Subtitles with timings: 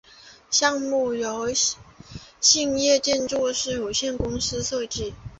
[0.49, 1.53] 项目由
[2.39, 5.13] 兴业建筑师有限公司设计。